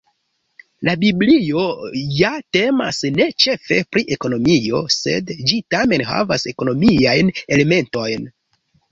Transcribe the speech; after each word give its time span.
La 0.87 0.93
biblio 1.01 1.65
ja 2.19 2.29
temas 2.57 3.01
ne 3.17 3.27
ĉefe 3.45 3.77
pri 3.95 4.03
ekonomio, 4.15 4.79
sed 4.95 5.29
ĝi 5.51 5.59
tamen 5.75 6.05
havas 6.13 6.47
ekonomiajn 6.53 7.29
elementojn. 7.59 8.27